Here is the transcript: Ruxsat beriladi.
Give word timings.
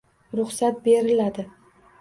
Ruxsat 0.39 0.81
beriladi. 0.87 1.49